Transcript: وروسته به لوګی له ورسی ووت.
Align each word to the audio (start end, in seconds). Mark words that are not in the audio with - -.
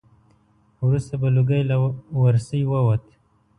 وروسته 0.85 1.13
به 1.21 1.27
لوګی 1.35 1.61
له 1.69 1.75
ورسی 2.23 2.61
ووت. 2.67 3.03